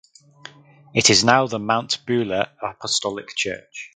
It 0.95 1.11
is 1.11 1.23
now 1.23 1.45
the 1.45 1.59
Mount 1.59 2.03
Beulah 2.07 2.49
Apostolic 2.59 3.35
Church. 3.35 3.89